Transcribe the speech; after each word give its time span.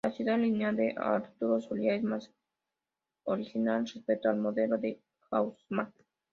La 0.03 0.11
ciudad 0.11 0.39
lineal 0.39 0.75
de 0.75 0.95
Arturo 0.97 1.61
Soria 1.61 1.93
es 1.93 2.01
más 2.01 2.33
original 3.25 3.85
respecto 3.85 4.29
al 4.29 4.37
modelo 4.39 4.79
de 4.79 4.99
Haussmann. 5.29 5.93